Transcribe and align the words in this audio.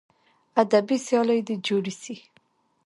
ادبي 0.61 0.97
سیالۍ 1.05 1.39
دې 1.47 1.55
جوړې 1.65 1.93
سي. 2.01 2.15